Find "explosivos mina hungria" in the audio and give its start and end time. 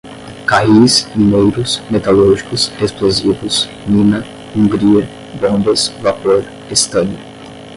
2.81-5.07